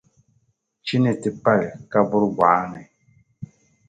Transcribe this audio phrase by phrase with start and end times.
[0.85, 2.81] Chi ni ti pali kaburi bɔɣa ni.